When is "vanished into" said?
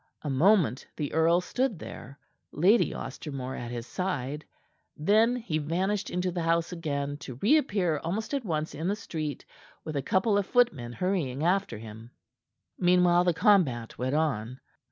5.59-6.31